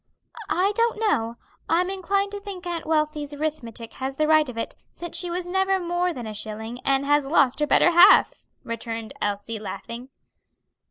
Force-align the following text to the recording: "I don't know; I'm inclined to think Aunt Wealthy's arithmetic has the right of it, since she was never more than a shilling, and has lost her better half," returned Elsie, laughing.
"I 0.49 0.71
don't 0.75 0.97
know; 0.99 1.37
I'm 1.69 1.91
inclined 1.91 2.31
to 2.31 2.39
think 2.39 2.65
Aunt 2.65 2.87
Wealthy's 2.87 3.35
arithmetic 3.35 3.93
has 4.01 4.15
the 4.15 4.27
right 4.27 4.49
of 4.49 4.57
it, 4.57 4.75
since 4.91 5.15
she 5.15 5.29
was 5.29 5.45
never 5.45 5.79
more 5.79 6.11
than 6.11 6.25
a 6.25 6.33
shilling, 6.33 6.79
and 6.83 7.05
has 7.05 7.27
lost 7.27 7.59
her 7.59 7.67
better 7.67 7.91
half," 7.91 8.47
returned 8.63 9.13
Elsie, 9.21 9.59
laughing. 9.59 10.09